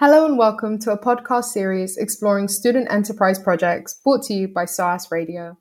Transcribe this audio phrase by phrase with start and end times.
[0.00, 4.64] Hello and welcome to a podcast series exploring student enterprise projects brought to you by
[4.64, 5.58] SOAS Radio.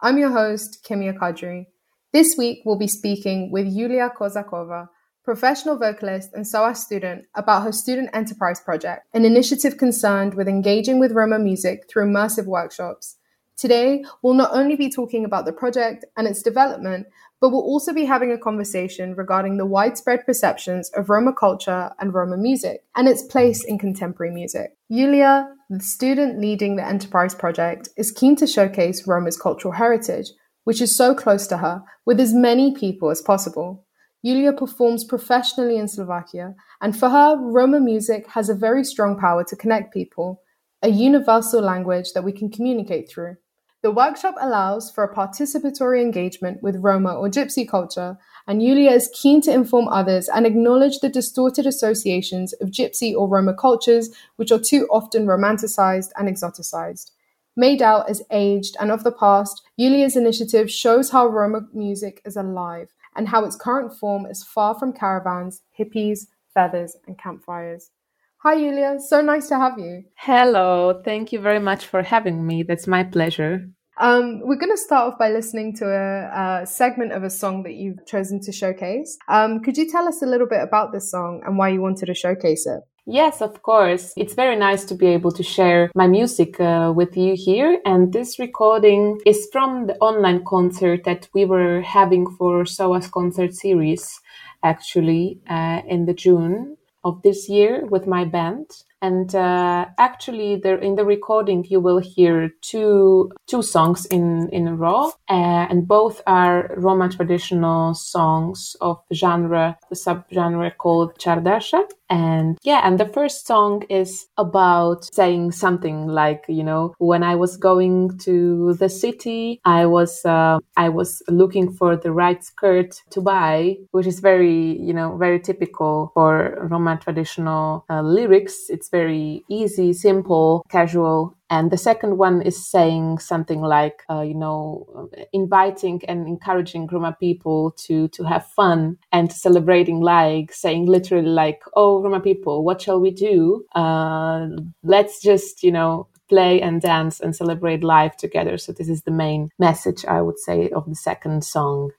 [0.00, 1.66] I'm your host, Kimia Kadri.
[2.12, 4.88] This week we'll be speaking with Yulia Kozakova,
[5.24, 10.98] professional vocalist and SOAS student, about her student enterprise project, an initiative concerned with engaging
[10.98, 13.18] with Roma music through immersive workshops.
[13.56, 17.06] Today, we'll not only be talking about the project and its development,
[17.40, 22.12] but we'll also be having a conversation regarding the widespread perceptions of Roma culture and
[22.12, 24.76] Roma music and its place in contemporary music.
[24.90, 30.32] Yulia, the student leading the Enterprise project, is keen to showcase Roma's cultural heritage,
[30.64, 33.86] which is so close to her, with as many people as possible.
[34.22, 39.44] Yulia performs professionally in Slovakia, and for her, Roma music has a very strong power
[39.44, 40.42] to connect people,
[40.82, 43.36] a universal language that we can communicate through.
[43.82, 49.10] The workshop allows for a participatory engagement with Roma or Gypsy culture, and Yulia is
[49.12, 54.50] keen to inform others and acknowledge the distorted associations of Gypsy or Roma cultures, which
[54.50, 57.10] are too often romanticized and exoticized.
[57.54, 62.36] Made out as aged and of the past, Yulia's initiative shows how Roma music is
[62.36, 67.90] alive and how its current form is far from caravans, hippies, feathers, and campfires.
[68.38, 69.00] Hi, Yulia.
[69.00, 70.04] So nice to have you.
[70.16, 71.00] Hello.
[71.04, 72.62] Thank you very much for having me.
[72.62, 73.68] That's my pleasure.
[73.98, 77.62] Um, we're going to start off by listening to a, a, segment of a song
[77.62, 79.16] that you've chosen to showcase.
[79.28, 82.06] Um, could you tell us a little bit about this song and why you wanted
[82.06, 82.80] to showcase it?
[83.06, 84.12] Yes, of course.
[84.16, 87.80] It's very nice to be able to share my music uh, with you here.
[87.86, 93.54] And this recording is from the online concert that we were having for SOAS concert
[93.54, 94.20] series,
[94.62, 98.66] actually, uh, in the June of this year with my band.
[99.02, 104.66] And uh, actually, there in the recording, you will hear two two songs in in
[104.66, 111.84] a row, uh, and both are Roma traditional songs of genre, the subgenre called Chardasha.
[112.08, 117.34] And yeah, and the first song is about saying something like, you know, when I
[117.34, 123.02] was going to the city, I was uh, I was looking for the right skirt
[123.10, 128.66] to buy, which is very, you know, very typical for Roma traditional uh, lyrics.
[128.68, 134.34] It's very easy, simple, casual, and the second one is saying something like, uh, you
[134.34, 141.28] know, inviting and encouraging Roma people to to have fun and celebrating, like saying literally
[141.28, 143.64] like, "Oh, Roma people, what shall we do?
[143.74, 144.48] Uh,
[144.82, 149.12] let's just, you know." play and dance and celebrate life together so this is the
[149.12, 151.92] main message i would say of the second song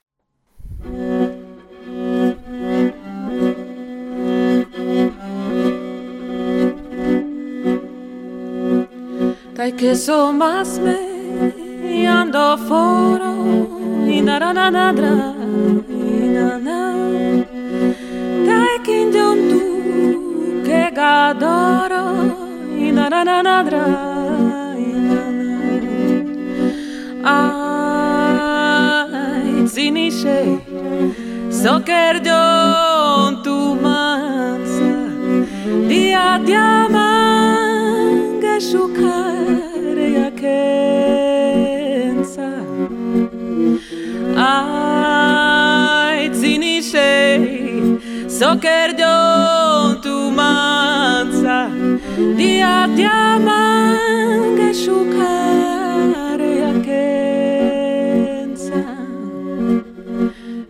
[9.76, 13.32] che so mas me ando foro
[14.06, 15.34] in na na na dra
[15.88, 16.32] in
[16.64, 16.80] na
[18.46, 19.62] Dai che non tu
[20.62, 22.04] che gadoro
[22.92, 23.86] na na na dra
[27.24, 28.06] Ai
[29.66, 30.60] zinisce
[31.48, 32.20] so che
[33.42, 34.90] tu mansa
[35.88, 37.58] dia diamanga
[38.60, 39.17] shukai
[40.58, 42.48] senza
[44.36, 47.10] ai zinisce
[48.26, 49.14] socherdo
[50.04, 51.58] tu manza
[52.38, 58.82] di abbiamo che sciucare a kenza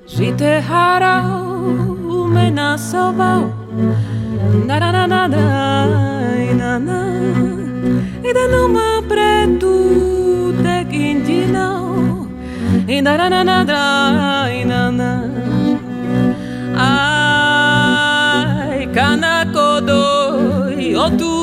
[0.06, 3.42] žite harau umena sobau.
[4.66, 5.44] Na na na na na
[6.60, 6.98] na na.
[8.22, 8.44] Na na
[8.76, 8.97] na
[12.88, 15.10] Ida na na na na na na
[16.72, 20.00] Ai canacodo
[20.96, 21.37] o tuyo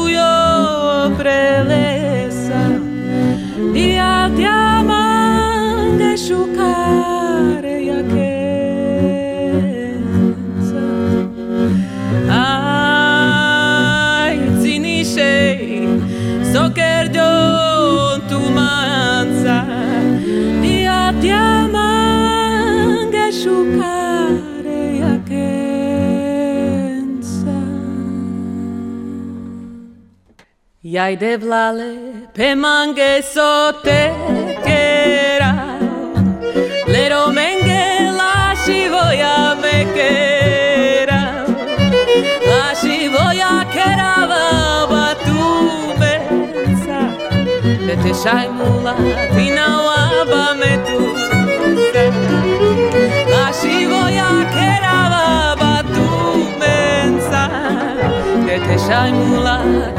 [30.96, 31.92] Yai de vlale
[32.36, 33.52] pe mange so
[33.84, 34.02] te
[34.66, 35.52] kera.
[36.94, 37.84] Lero menge
[38.20, 41.22] la shivoya mekera
[42.50, 44.44] La shivoya kerava
[48.04, 48.94] te shaimula
[49.34, 50.00] tinawa
[50.32, 51.00] bametu
[53.32, 55.24] la shivoya kerava
[55.62, 56.08] batu
[56.62, 57.44] mensa
[58.68, 59.95] te shaimula latina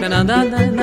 [0.00, 0.77] na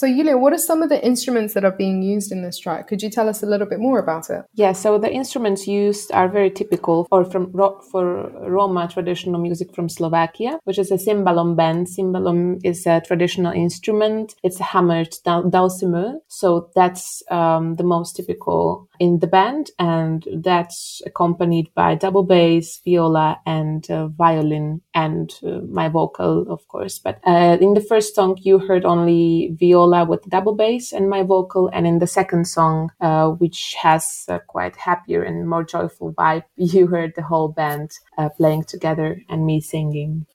[0.00, 2.88] so, Yulia, what are some of the instruments that are being used in this track?
[2.88, 4.46] Could you tell us a little bit more about it?
[4.54, 9.90] Yeah, so the instruments used are very typical or from for Roma traditional music from
[9.90, 11.86] Slovakia, which is a cymbalom band.
[11.86, 14.36] Cymbalom is a traditional instrument.
[14.42, 21.00] It's a hammered dulcimer, so that's um, the most typical in the band, and that's
[21.06, 26.98] accompanied by double bass, viola, and uh, violin, and uh, my vocal, of course.
[26.98, 31.22] But uh, in the first song, you heard only viola with double bass and my
[31.22, 36.44] vocal, and in the second song, uh, which has quite happier and more joyful vibe,
[36.56, 40.26] you heard the whole band uh, playing together and me singing.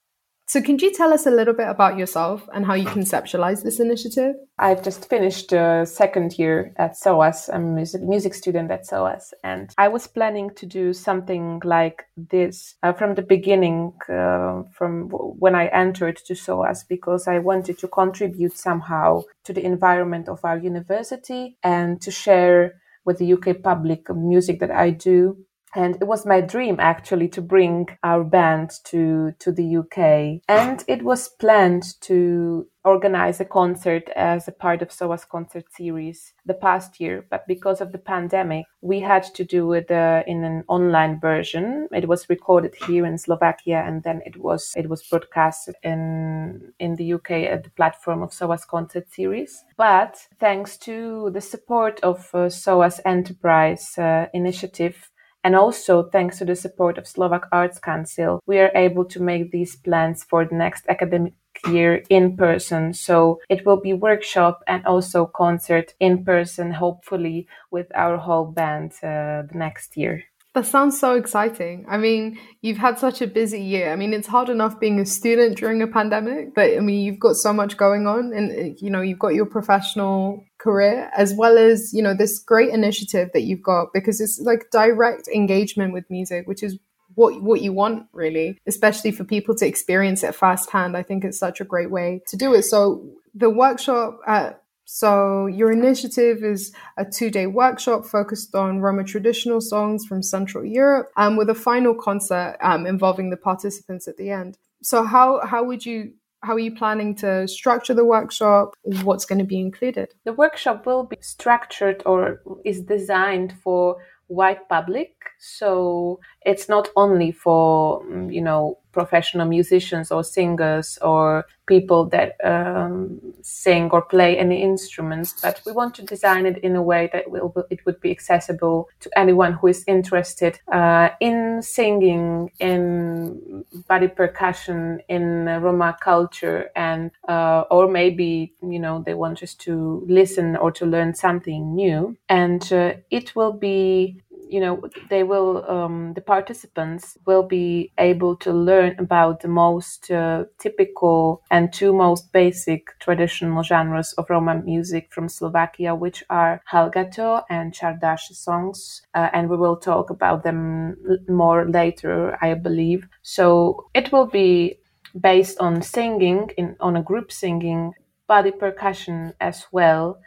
[0.47, 3.79] So, can you tell us a little bit about yourself and how you conceptualize this
[3.79, 4.35] initiative?
[4.59, 7.49] I've just finished a second year at SOAS.
[7.51, 12.05] I'm a music, music student at SOAS, and I was planning to do something like
[12.15, 17.79] this uh, from the beginning, uh, from when I entered to SOAS, because I wanted
[17.79, 23.63] to contribute somehow to the environment of our university and to share with the UK
[23.63, 25.37] public music that I do
[25.75, 30.83] and it was my dream actually to bring our band to to the UK and
[30.87, 36.53] it was planned to organize a concert as a part of SOAS concert series the
[36.53, 37.25] past year.
[37.31, 41.87] But because of the pandemic we had to do it uh, in an online version.
[41.91, 46.95] It was recorded here in Slovakia and then it was it was broadcast in in
[46.95, 49.63] the UK at the platform of SOAS concert series.
[49.77, 55.09] But thanks to the support of uh, SOAS enterprise uh, initiative
[55.45, 59.51] and also, thanks to the support of Slovak Arts Council, we are able to make
[59.51, 61.35] these plans for the next academic
[61.69, 62.95] year in person.
[62.95, 68.93] So it will be workshop and also concert in person, hopefully with our whole band
[69.03, 70.23] uh, the next year.
[70.55, 71.85] That sounds so exciting.
[71.89, 73.91] I mean, you've had such a busy year.
[73.91, 77.19] I mean, it's hard enough being a student during a pandemic, but I mean, you've
[77.19, 81.33] got so much going on and, uh, you know, you've got your professional career as
[81.33, 85.91] well as, you know, this great initiative that you've got because it's like direct engagement
[85.91, 86.79] with music, which is
[87.15, 91.39] what what you want really especially for people to experience it firsthand i think it's
[91.39, 96.71] such a great way to do it so the workshop at so, your initiative is
[96.95, 101.55] a two day workshop focused on Roma traditional songs from Central Europe um, with a
[101.55, 104.59] final concert um, involving the participants at the end.
[104.83, 106.13] So, how, how would you
[106.43, 108.75] how are you planning to structure the workshop?
[109.01, 110.13] What's going to be included?
[110.25, 115.15] The workshop will be structured or is designed for wide public.
[115.47, 122.37] So it's not only for, mm, you know, professional musicians or singers or people that
[122.45, 127.09] um, sing or play any instruments, but we want to design it in a way
[127.11, 133.65] that will it would be accessible to anyone who is interested uh, in singing, in
[133.87, 140.03] body percussion, in Roma culture, and uh, or maybe you know they want just to
[140.07, 145.63] listen or to learn something new, and uh, it will be you know they will
[145.69, 151.93] um, the participants will be able to learn about the most uh, typical and two
[151.93, 159.01] most basic traditional genres of Roma music from Slovakia, which are Hallgato and Čardaši songs,
[159.13, 160.95] uh, and we will talk about them
[161.27, 163.07] more later, I believe.
[163.21, 164.79] So it will be
[165.19, 167.93] based on singing in on a group singing,
[168.27, 170.19] body percussion as well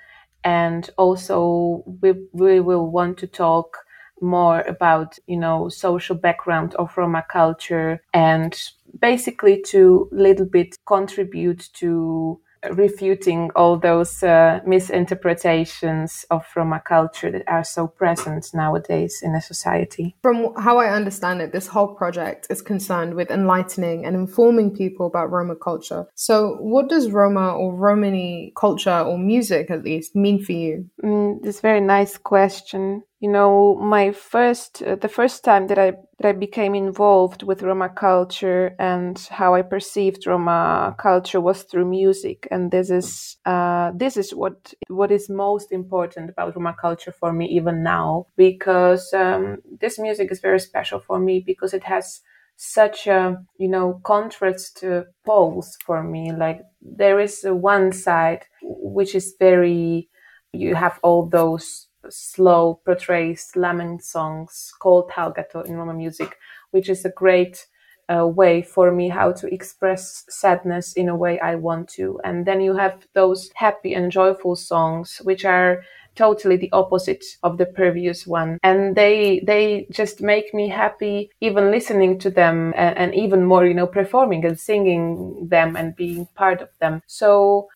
[0.45, 3.79] and also we, we will want to talk
[4.21, 8.71] more about you know social background of roma culture and
[9.01, 17.45] basically to little bit contribute to refuting all those uh, misinterpretations of Roma culture that
[17.47, 20.17] are so present nowadays in a society.
[20.23, 25.07] From how I understand it, this whole project is concerned with enlightening and informing people
[25.07, 26.07] about Roma culture.
[26.15, 30.89] So, what does Roma or Romani culture or music at least mean for you?
[31.03, 35.91] Mm, this very nice question you know my first uh, the first time that i
[36.19, 41.85] that i became involved with roma culture and how i perceived roma culture was through
[41.85, 42.47] music.
[42.51, 47.33] And this is uh, this is what what is most important about roma culture for
[47.33, 52.21] me even now because um, this music is very special for me because it has
[52.57, 56.33] such a you know contrast to poles for me.
[56.33, 60.09] Like there is one side which is very
[60.53, 66.37] you have all those slow portrays lament songs called Hallgato in Roma music,
[66.71, 67.67] which is a great
[68.09, 72.21] uh, way for me how to express sadness in a way I want to.
[72.25, 75.83] And then you have those happy and joyful songs, which are
[76.19, 81.71] totally the opposite of the previous one and they they just make me happy even
[81.71, 86.27] listening to them and, and, even more you know performing and singing them and being
[86.35, 87.69] part of them so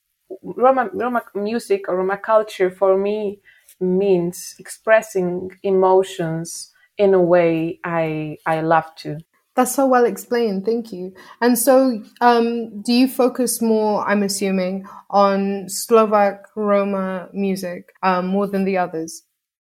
[0.42, 3.38] roma roma music or roma culture for me
[3.82, 9.18] means expressing emotions in a way I I love to.
[9.54, 10.64] That's so well explained.
[10.64, 11.12] Thank you.
[11.42, 18.46] And so, um, do you focus more, I'm assuming, on Slovak Roma music um, more
[18.46, 19.24] than the others?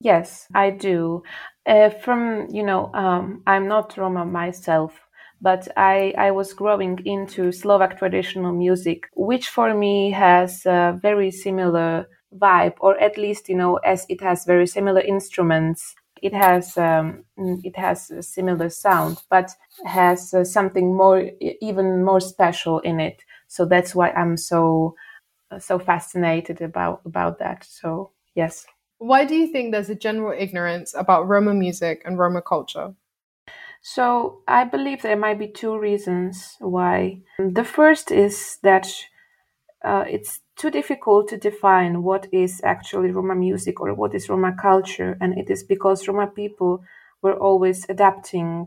[0.01, 1.23] Yes, I do.
[1.65, 4.99] Uh, from, you know, um, I'm not Roma myself,
[5.41, 11.31] but I, I was growing into Slovak traditional music, which for me has a very
[11.31, 12.07] similar
[12.37, 17.25] vibe or at least you know as it has very similar instruments it has um,
[17.37, 19.51] it has a similar sound but
[19.85, 23.23] has uh, something more even more special in it.
[23.47, 24.95] So that's why i'm so
[25.51, 27.65] uh, so fascinated about about that.
[27.65, 28.67] So yes.
[29.01, 32.95] Why do you think there's a general ignorance about roma music and roma culture?
[33.83, 37.23] So i believe there might be two reasons why.
[37.39, 38.89] The first is that
[39.85, 44.55] uh, it's too difficult to define what is actually Roma music or what is Roma
[44.61, 46.85] culture, and it is because Roma people
[47.23, 48.67] were always adapting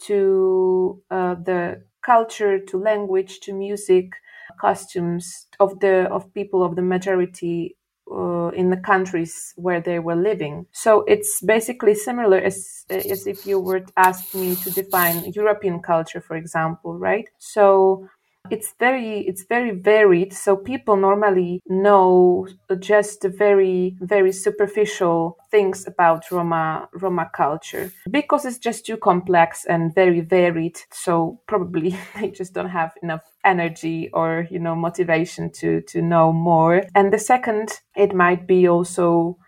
[0.00, 4.12] to uh, the culture, to language, to music,
[4.60, 7.76] costumes of the of people of the majority
[8.10, 10.66] uh, in the countries where they were living.
[10.72, 16.20] So it's basically similar as as if you were asked me to define European culture,
[16.20, 17.28] for example, right?
[17.38, 18.08] So
[18.50, 20.32] it's very it's very varied.
[20.32, 22.48] So people normally know
[22.80, 27.92] just very very superficial things about roma roma culture.
[28.10, 33.22] Because it's just too complex and very varied so probably they just don't have enough
[33.44, 36.82] energy or you know motivation to to know more.
[36.94, 39.38] And the second it might be also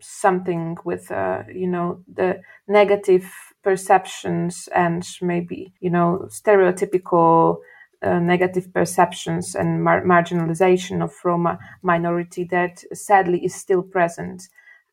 [0.00, 3.30] something with uh, you know the negative
[3.62, 7.58] perceptions and maybe you know stereotypical
[8.02, 14.48] uh, negative perceptions and mar- marginalization of Roma minority that sadly is still present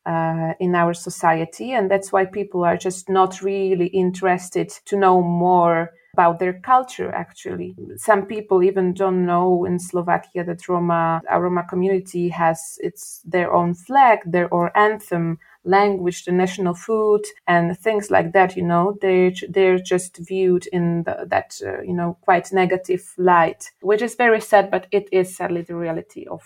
[0.06, 1.72] uh, in our society.
[1.72, 7.10] And that's why people are just not really interested to know more about their culture,
[7.12, 7.74] actually.
[7.96, 13.52] Some people even don't know in Slovakia that Roma, our Roma community has its their
[13.52, 18.56] own flag, their own anthem, language, the national food, and things like that.
[18.56, 23.70] You know, they they're just viewed in the, that uh, you know quite negative light,
[23.80, 26.42] which is very sad, but it is sadly the reality of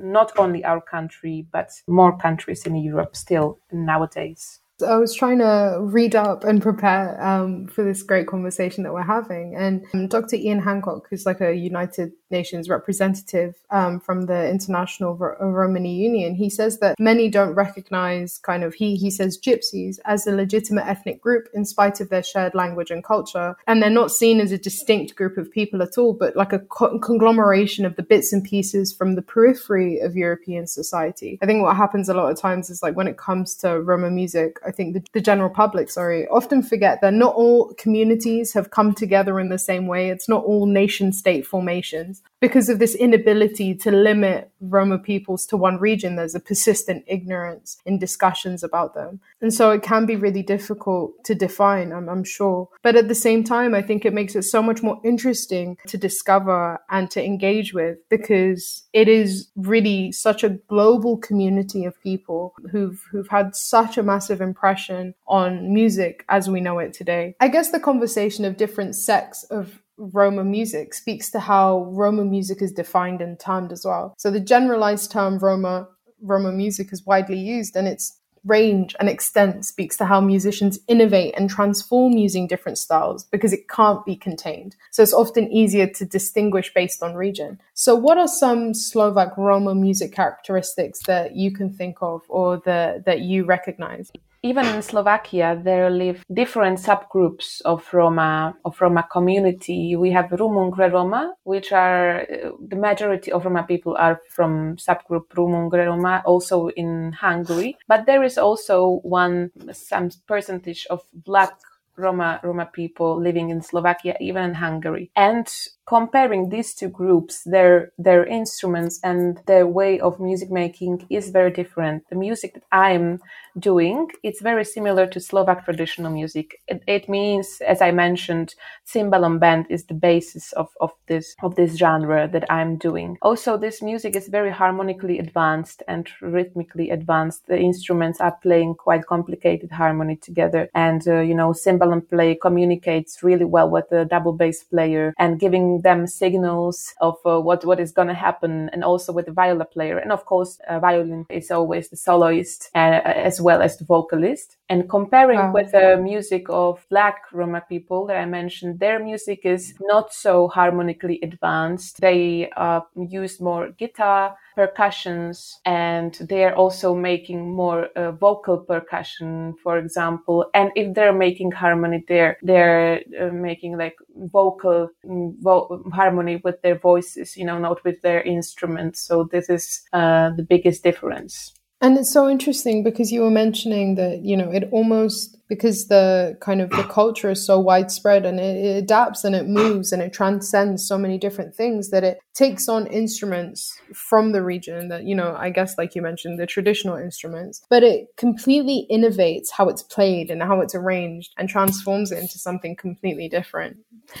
[0.00, 4.60] not only our country but more countries in Europe still nowadays.
[4.82, 9.02] I was trying to read up and prepare um, for this great conversation that we're
[9.02, 9.54] having.
[9.54, 10.36] And um, Dr.
[10.36, 16.50] Ian Hancock, who's like a United Nations representative um, from the International Romani Union, he
[16.50, 21.20] says that many don't recognize kind of he he says gypsies as a legitimate ethnic
[21.20, 24.58] group in spite of their shared language and culture, and they're not seen as a
[24.58, 28.42] distinct group of people at all, but like a co- conglomeration of the bits and
[28.42, 31.38] pieces from the periphery of European society.
[31.42, 34.10] I think what happens a lot of times is like when it comes to Roma
[34.10, 38.70] music, I think the, the general public, sorry, often forget that not all communities have
[38.70, 40.10] come together in the same way.
[40.10, 42.21] It's not all nation state formations.
[42.40, 47.78] Because of this inability to limit Roma peoples to one region, there's a persistent ignorance
[47.86, 49.20] in discussions about them.
[49.40, 52.68] And so it can be really difficult to define, I'm, I'm sure.
[52.82, 55.96] But at the same time, I think it makes it so much more interesting to
[55.96, 62.54] discover and to engage with because it is really such a global community of people
[62.72, 67.36] who've, who've had such a massive impression on music as we know it today.
[67.38, 72.62] I guess the conversation of different sects of Roma music speaks to how Roma music
[72.62, 74.14] is defined and termed as well.
[74.18, 75.88] So the generalized term Roma
[76.20, 81.34] Roma music is widely used and its range and extent speaks to how musicians innovate
[81.36, 84.74] and transform using different styles because it can't be contained.
[84.90, 87.60] So it's often easier to distinguish based on region.
[87.74, 93.02] So what are some Slovak Roma music characteristics that you can think of or the,
[93.06, 94.10] that you recognize?
[94.42, 99.94] Even in Slovakia, there live different subgroups of Roma of Roma community.
[99.94, 105.30] We have Rumungre Roma, which are uh, the majority of Roma people are from subgroup
[105.30, 107.78] Rumungre Roma, also in Hungary.
[107.86, 111.54] But there is also one some percentage of Black
[111.96, 115.10] Roma Roma people living in Slovakia, even in Hungary.
[115.14, 115.46] And
[115.86, 121.50] comparing these two groups, their their instruments and their way of music making is very
[121.50, 122.04] different.
[122.08, 123.20] The music that I'm
[123.58, 126.60] doing, it's very similar to Slovak traditional music.
[126.68, 128.54] It, it means, as I mentioned,
[128.86, 133.18] cymbalom band is the basis of, of this of this genre that I'm doing.
[133.22, 137.46] Also, this music is very harmonically advanced and rhythmically advanced.
[137.46, 143.22] The instruments are playing quite complicated harmony together, and uh, you know, cymbalom play communicates
[143.22, 147.80] really well with the double bass player and giving them signals of uh, what what
[147.80, 151.24] is going to happen, and also with the viola player, and of course, uh, violin
[151.30, 154.56] is always the soloist uh, as well as the vocalist.
[154.68, 159.74] And comparing with the music of Black Roma people that I mentioned, their music is
[159.80, 162.00] not so harmonically advanced.
[162.00, 169.78] They uh, use more guitar percussions and they're also making more uh, vocal percussion for
[169.78, 170.46] example.
[170.54, 176.60] And if they're making harmony they're they're uh, making like vocal mm, vo- harmony with
[176.62, 179.00] their voices you know not with their instruments.
[179.00, 181.54] So this is uh, the biggest difference.
[181.80, 186.34] And it's so interesting because you were mentioning that you know it almost because the
[186.40, 190.00] kind of the culture is so widespread and it, it, adapts and it moves and
[190.00, 195.04] it transcends so many different things that it takes on instruments from the region that
[195.04, 199.68] you know i guess like you mentioned the traditional instruments but it completely innovates how
[199.68, 203.76] it's played and how it's arranged and transforms it into something completely different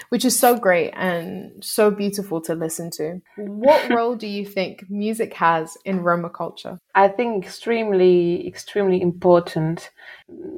[0.08, 3.20] which is so great and so beautiful to listen to.
[3.36, 6.78] What role do you think music has in roma culture?
[6.94, 9.90] I think extremely extremely important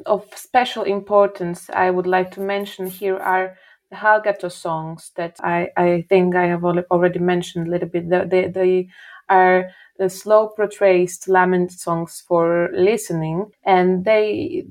[0.07, 3.57] of special importance I would like to mention here are
[3.91, 8.09] the Halgato songs that I, I think I have already mentioned a little bit.
[8.09, 8.89] They, they
[9.29, 14.67] are the slow portrays lament songs for listening and they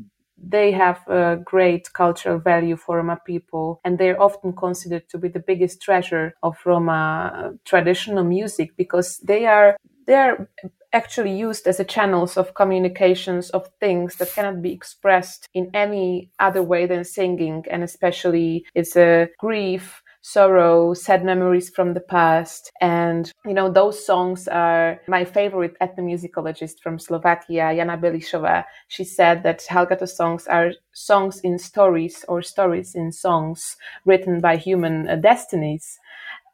[0.45, 5.29] they have a great cultural value for Roma people, and they're often considered to be
[5.29, 10.49] the biggest treasure of Roma traditional music because they are they are
[10.93, 16.29] actually used as a channels of communications of things that cannot be expressed in any
[16.39, 22.71] other way than singing and especially it's a grief sorrow, sad memories from the past.
[22.81, 28.63] And, you know, those songs are my favorite ethnomusicologist from Slovakia, Jana Belišová.
[28.87, 33.75] She said that Hallgató songs are songs in stories or stories in songs
[34.05, 35.99] written by human destinies.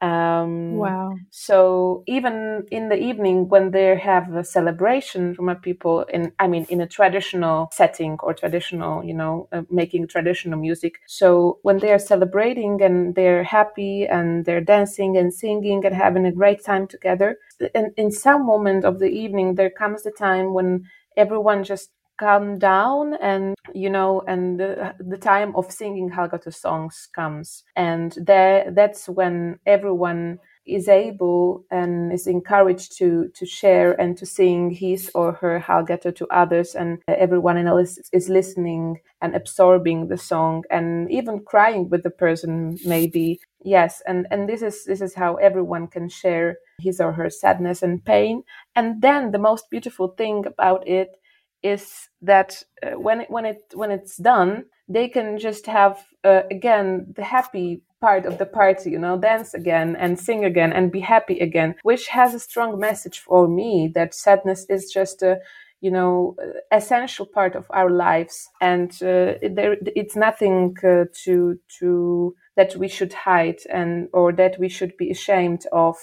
[0.02, 1.14] Um, wow.
[1.30, 6.48] So even in the evening when they have a celebration from a people in, I
[6.48, 11.00] mean, in a traditional setting or traditional, you know, uh, making traditional music.
[11.06, 16.26] So when they are celebrating and they're happy and they're dancing and singing and having
[16.26, 17.38] a great time together,
[17.76, 20.86] and in some moment of the evening, there comes the time when
[21.18, 27.08] everyone just calm down and you know and the, the time of singing Hallgató songs
[27.16, 27.64] comes.
[27.76, 34.26] And there that's when everyone is able and is encouraged to to share and to
[34.26, 36.76] sing his or her halgato to others.
[36.76, 43.40] And everyone is listening and absorbing the song and even crying with the person maybe.
[43.64, 44.02] Yes.
[44.06, 48.04] And and this is this is how everyone can share his or her sadness and
[48.04, 48.44] pain.
[48.76, 51.16] And then the most beautiful thing about it
[51.64, 56.42] is that uh, when it, when it when it's done they can just have uh,
[56.50, 60.92] again the happy part of the party, you know, dance again and sing again and
[60.92, 65.40] be happy again, which has a strong message for me that sadness is just a
[65.82, 66.36] you know
[66.72, 68.50] essential part of our lives.
[68.62, 74.60] And uh, there, it's nothing uh, to to that we should hide and or that
[74.60, 75.96] we should be ashamed of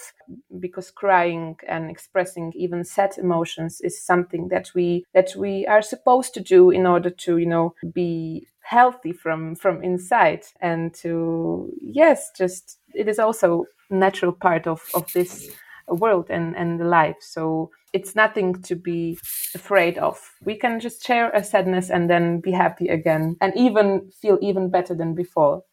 [0.59, 6.33] because crying and expressing even sad emotions is something that we that we are supposed
[6.33, 10.43] to do in order to you know be healthy from from inside.
[10.59, 15.49] And to yes just it is also natural part of of this
[15.95, 17.17] world and and the life.
[17.19, 19.17] So it's nothing to be
[19.55, 20.19] afraid of.
[20.43, 24.69] We can just share a sadness and then be happy again and even feel even
[24.69, 25.63] better than before.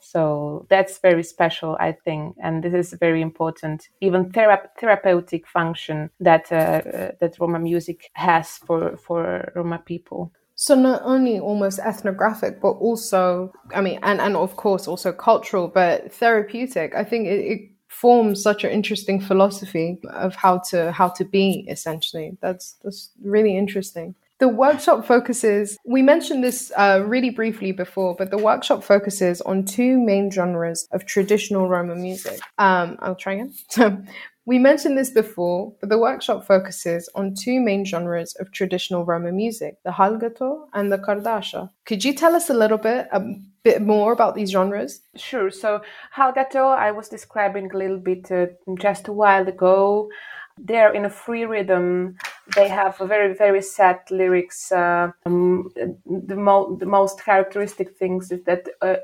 [0.00, 2.36] So that's very special i think.
[2.42, 3.88] And this is very important.
[4.00, 6.56] Even thera- therapeutic function that uh,
[6.98, 10.32] uh, that roma music has for for roma people.
[10.56, 15.66] So not only almost ethnographic, but also, I mean, and, and of course also cultural,
[15.66, 16.94] but therapeutic.
[16.94, 17.60] I think it, it
[17.94, 22.36] forms such an interesting philosophy of how to how to be essentially.
[22.40, 24.14] That's that's really interesting.
[24.40, 29.64] The workshop focuses, we mentioned this uh, really briefly before, but the workshop focuses on
[29.64, 32.40] two main genres of traditional Roma music.
[32.58, 33.54] Um, I'll try again.
[33.68, 33.96] So,
[34.44, 39.30] we mentioned this before, but the workshop focuses on two main genres of traditional Roma
[39.30, 41.70] music, the Halgato and the Kardasha.
[41.86, 43.20] Could you tell us a little bit, a
[43.64, 45.00] bit more about these genres?
[45.16, 45.50] Sure.
[45.50, 45.80] So,
[46.16, 48.46] Halgato, I was describing a little bit uh,
[48.78, 50.08] just a while ago.
[50.56, 52.16] They're in a free rhythm.
[52.54, 54.70] They have very, very sad lyrics.
[54.70, 58.96] Uh, um, the, mo- the most characteristic things is that uh,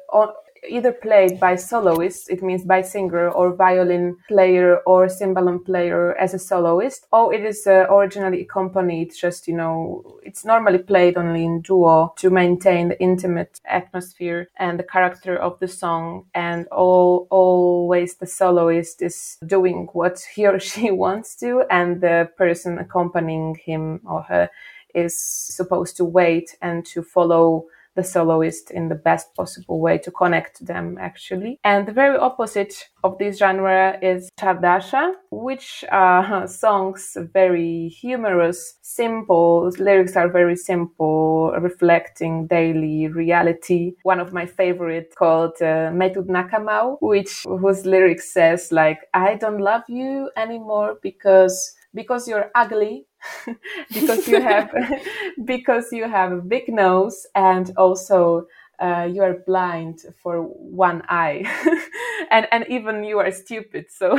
[0.69, 6.35] either played by soloist, it means by singer or violin player or cymbalum player as
[6.35, 11.45] a soloist, or it is uh, originally accompanied just, you know, it's normally played only
[11.45, 16.27] in duo to maintain the intimate atmosphere and the character of the song.
[16.35, 22.31] And all, always the soloist is doing what he or she wants to, and the
[22.37, 24.51] person accompanying him or her
[24.95, 27.67] is supposed to wait and to follow
[28.01, 31.53] the soloist in the best possible way to connect them actually.
[31.65, 39.71] And the very opposite of this genre is Chardasha, which are songs very humorous, simple,
[39.79, 43.83] lyrics are very simple, reflecting daily reality.
[44.03, 49.61] One of my favorite called uh, Metud Nakamau, which whose lyrics says like, I don't
[49.61, 53.07] love you anymore because because you're ugly
[53.95, 54.71] because you have
[55.45, 58.47] because you have a big nose and also
[58.81, 61.45] uh, you are blind for one eye.
[62.33, 64.17] And and even you are stupid so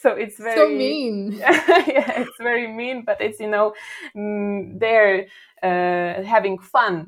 [0.00, 1.32] so it's very so mean.
[1.32, 3.72] Yeah it's very mean but it's you know
[4.14, 5.26] mm, they're
[5.62, 7.06] uh, having fun.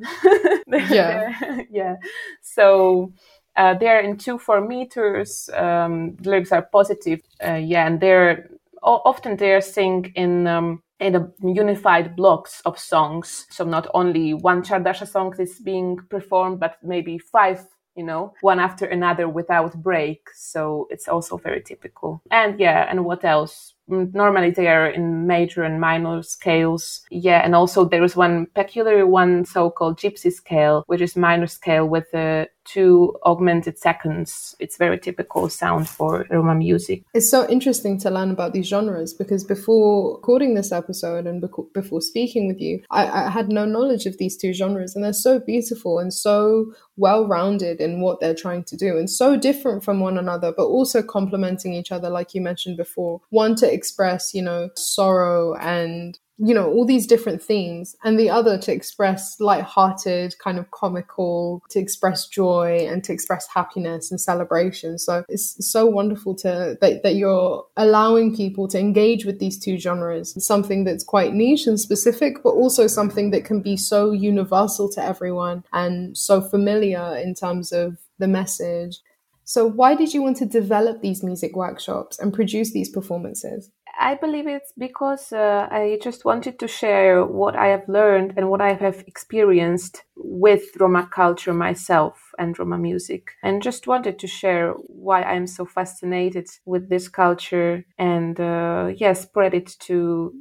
[0.67, 1.65] Yeah.
[1.71, 1.97] yeah.
[2.41, 3.13] So
[3.57, 8.49] uh, they're in two four meters um, the lyrics are positive uh, yeah and they're
[8.83, 13.47] often they're sing in um, in a unified blocks of songs.
[13.51, 17.66] So not only one Chardasha song is being performed, but maybe five
[17.97, 20.29] you know, one after another without break.
[20.35, 22.23] So it's also very typical.
[22.31, 23.75] And yeah, and what else?
[23.90, 27.03] Mm, normally they are in major and minor scales.
[27.11, 31.87] Yeah, and also there is one peculiar one so-called gypsy scale, which is minor scale
[31.87, 34.55] with the two augmented seconds.
[34.59, 37.05] It's very typical sound for Roma music.
[37.14, 42.01] It's so interesting to learn about these genres because before recording this episode and before
[42.01, 45.38] speaking with you, I, I had no knowledge of these two genres, and they're so
[45.38, 50.01] beautiful and so well rounded in what they're trying to do and so different from
[50.01, 53.20] one another, but also complementing each other, like you mentioned before.
[53.31, 58.31] One to express, you know, sorrow and you know all these different themes and the
[58.31, 64.20] other to express light-hearted kind of comical to express joy and to express happiness and
[64.20, 64.98] celebration.
[64.98, 69.79] So it's so wonderful to that, that you're allowing people to engage with these two
[69.79, 70.35] genres.
[70.44, 75.03] Something that's quite niche and specific but also something that can be so universal to
[75.03, 79.00] everyone and so familiar in terms of the message.
[79.44, 83.68] So, why did you want to develop these music workshops and produce these performances?
[83.98, 88.50] I believe it's because uh, I just wanted to share what I have learned and
[88.50, 94.26] what I have experienced with Roma culture myself and Roma music, and just wanted to
[94.26, 100.33] share why I'm so fascinated with this culture and, uh, yeah, spread it to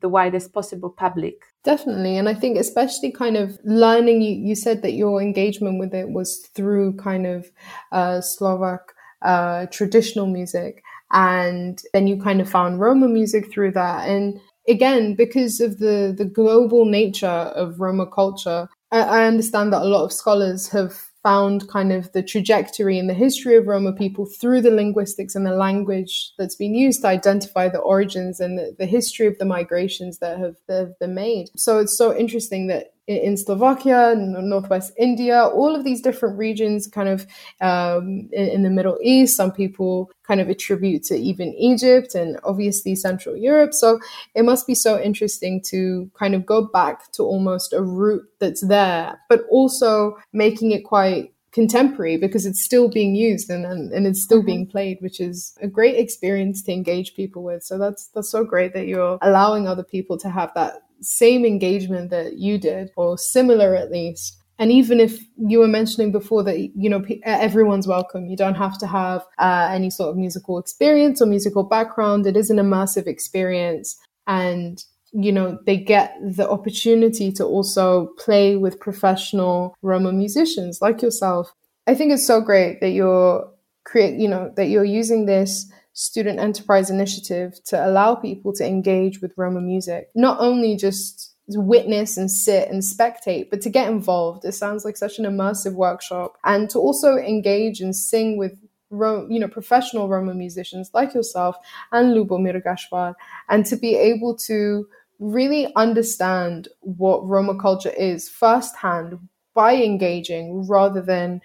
[0.00, 1.36] the widest possible public.
[1.64, 2.16] Definitely.
[2.16, 6.10] And I think, especially kind of learning, you, you said that your engagement with it
[6.10, 7.50] was through kind of
[7.92, 10.82] uh, Slovak uh, traditional music.
[11.12, 14.08] And then you kind of found Roma music through that.
[14.08, 19.82] And again, because of the, the global nature of Roma culture, I, I understand that
[19.82, 20.92] a lot of scholars have
[21.22, 25.44] found kind of the trajectory and the history of Roma people through the linguistics and
[25.44, 29.44] the language that's been used to identify the origins and the, the history of the
[29.44, 31.48] migrations that have, that have been made.
[31.56, 37.08] So it's so interesting that in Slovakia, northwest India, all of these different regions, kind
[37.08, 37.26] of
[37.60, 39.36] um, in, in, the Middle East.
[39.36, 43.74] Some people kind of attribute to even Egypt and obviously Central Europe.
[43.74, 43.98] So
[44.34, 48.66] it must be so interesting to kind of go back to almost a root that's
[48.66, 54.06] there, but also making it quite contemporary because it's still being used and, and, and
[54.06, 54.46] it's still mm-hmm.
[54.46, 58.44] being played which is a great experience to engage people with so that's that's so
[58.44, 63.18] great that you're allowing other people to have that same engagement that you did, or
[63.18, 64.36] similar at least.
[64.58, 68.26] And even if you were mentioning before that, you know, everyone's welcome.
[68.26, 72.26] You don't have to have uh, any sort of musical experience or musical background.
[72.26, 73.98] It is an immersive experience.
[74.26, 81.00] And, you know, they get the opportunity to also play with professional Roma musicians like
[81.00, 81.50] yourself.
[81.86, 83.50] I think it's so great that you're
[83.84, 89.20] create, you know, that you're using this student enterprise initiative to allow people to engage
[89.20, 94.44] with Roma music, not only just witness and sit and spectate, but to get involved.
[94.44, 98.58] It sounds like such an immersive workshop, and to also engage and sing with
[98.92, 101.56] you know, professional Roma musicians like yourself
[101.92, 103.14] and Lubomir Gashwar,
[103.48, 104.86] and to be able to
[105.20, 109.18] really understand what Roma culture is firsthand
[109.54, 111.40] by engaging rather than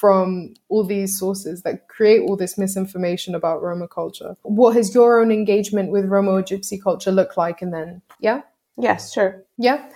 [0.00, 4.34] from all these sources that create all this misinformation about Roma culture.
[4.44, 7.60] What has your own engagement with Roma or Gypsy culture look like?
[7.60, 8.40] And then, yeah?
[8.78, 9.44] Yes, sure.
[9.58, 9.90] Yeah.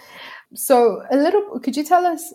[0.54, 2.34] So, a little, could you tell us?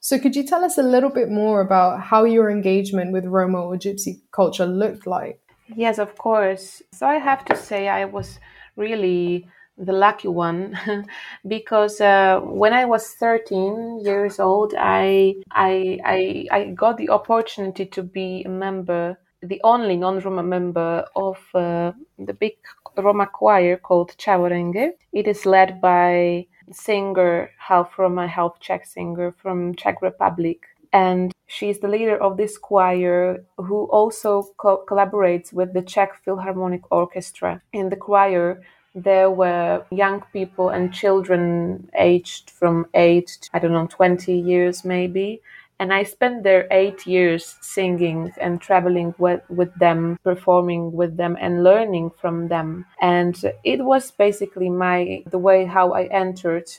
[0.00, 3.62] So, could you tell us a little bit more about how your engagement with Roma
[3.62, 5.40] or Gypsy culture looked like?
[5.74, 6.82] Yes, of course.
[6.92, 8.38] So, I have to say, I was
[8.76, 10.78] really the lucky one
[11.46, 17.86] because uh, when I was 13 years old, I, I, I, I, got the opportunity
[17.86, 22.54] to be a member, the only non Roma member of uh, the big
[22.96, 24.92] Roma choir called Chavorenge.
[25.12, 30.60] It is led by singer, half Roma, half Czech singer from Czech Republic.
[30.92, 36.90] And she's the leader of this choir who also co- collaborates with the Czech Philharmonic
[36.90, 37.60] Orchestra.
[37.72, 38.62] In the choir,
[38.96, 44.84] there were young people and children aged from 8 to, I don't know, 20 years
[44.84, 45.42] maybe.
[45.78, 51.36] And I spent there eight years singing and traveling with, with them, performing with them
[51.38, 52.86] and learning from them.
[53.02, 56.70] And it was basically my, the way how I entered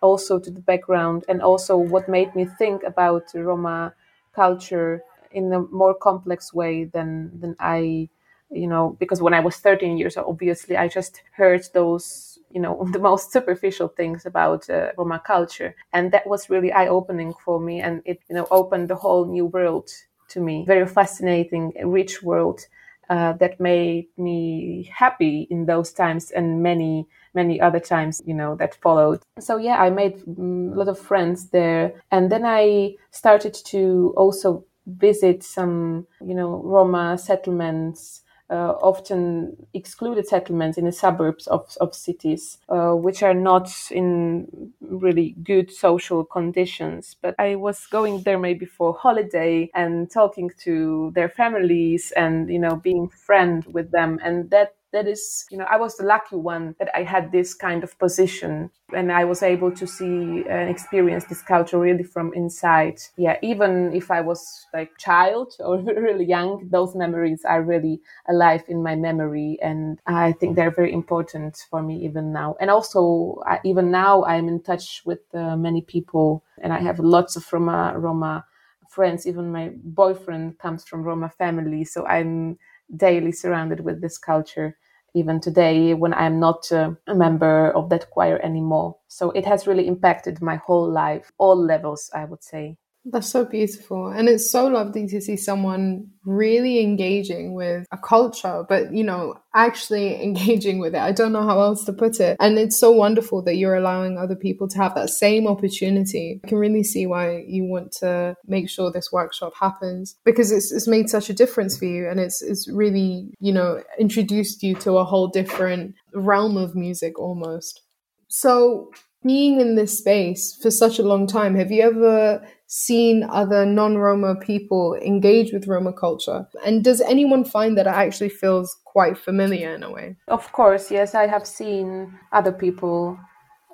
[0.00, 3.94] also to the background and also what made me think about Roma
[4.34, 8.08] culture in a more complex way than, than I
[8.50, 12.60] you know, because when I was 13 years old, obviously I just heard those, you
[12.60, 15.74] know, the most superficial things about uh, Roma culture.
[15.92, 17.80] And that was really eye opening for me.
[17.80, 19.90] And it, you know, opened the whole new world
[20.28, 20.64] to me.
[20.66, 22.66] Very fascinating, rich world
[23.10, 28.54] uh, that made me happy in those times and many, many other times, you know,
[28.56, 29.20] that followed.
[29.38, 31.92] So yeah, I made mm, a lot of friends there.
[32.10, 40.26] And then I started to also visit some, you know, Roma settlements uh, often excluded
[40.26, 46.24] settlements in the suburbs of, of cities, uh, which are not in really good social
[46.24, 47.16] conditions.
[47.20, 52.58] But I was going there maybe for holiday and talking to their families and, you
[52.58, 54.20] know, being friend with them.
[54.22, 57.52] And that that is, you know, I was the lucky one that I had this
[57.52, 62.32] kind of position and I was able to see and experience this culture really from
[62.32, 63.00] inside.
[63.16, 68.62] Yeah, even if I was like child or really young, those memories are really alive
[68.68, 72.54] in my memory, and I think they're very important for me even now.
[72.60, 77.00] And also, I, even now, I'm in touch with uh, many people, and I have
[77.00, 78.44] lots of Roma Roma
[78.88, 79.26] friends.
[79.26, 82.58] Even my boyfriend comes from Roma family, so I'm
[82.96, 84.76] daily surrounded with this culture
[85.14, 88.96] even today when I'm not uh, a member of that choir anymore.
[89.08, 92.76] So it has really impacted my whole life, all levels, I would say.
[93.06, 94.08] That's so beautiful.
[94.08, 99.34] And it's so lovely to see someone really engaging with a culture, but, you know,
[99.54, 101.00] actually engaging with it.
[101.00, 102.36] I don't know how else to put it.
[102.40, 106.40] And it's so wonderful that you're allowing other people to have that same opportunity.
[106.44, 110.72] I can really see why you want to make sure this workshop happens because it's,
[110.72, 112.08] it's made such a difference for you.
[112.08, 117.18] And it's, it's really, you know, introduced you to a whole different realm of music
[117.18, 117.82] almost.
[118.28, 118.90] So,
[119.24, 123.96] being in this space for such a long time, have you ever seen other non
[123.96, 126.48] Roma people engage with Roma culture?
[126.66, 130.16] And does anyone find that it actually feels quite familiar in a way?
[130.26, 131.14] Of course, yes.
[131.14, 133.16] I have seen other people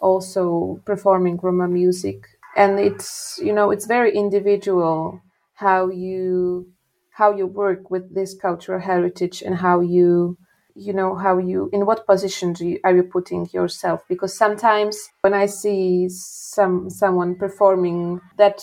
[0.02, 2.26] also performing Roma music.
[2.56, 5.22] And it's, you know, it's very individual
[5.54, 6.66] how you
[7.12, 10.36] how you work with this cultural heritage and how you
[10.74, 14.02] you know how you in what position do you, are you putting yourself?
[14.08, 18.62] Because sometimes when i see some someone performing that